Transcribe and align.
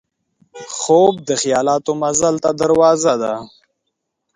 خوب 0.77 1.13
د 1.29 1.29
خیالاتو 1.41 1.91
مزل 2.01 2.35
ته 2.43 2.49
دروازه 2.61 3.13
ده 3.21 3.33